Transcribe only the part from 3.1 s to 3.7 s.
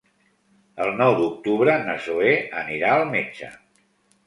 metge.